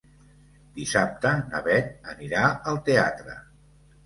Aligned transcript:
Dissabte 0.79 1.33
na 1.51 1.61
Beth 1.67 2.09
anirà 2.15 2.47
al 2.73 2.81
teatre. 2.89 3.39